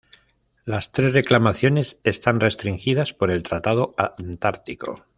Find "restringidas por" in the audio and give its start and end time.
2.39-3.29